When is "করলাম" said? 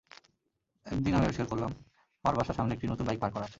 1.47-1.71